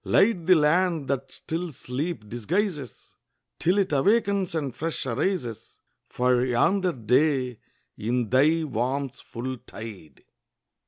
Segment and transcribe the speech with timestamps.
[0.03, 3.17] Light the land that still sleep disguises
[3.59, 5.77] Till it awakens and fresh arises
[6.09, 7.59] For yonder day
[7.99, 10.23] in thy warmth's full tide!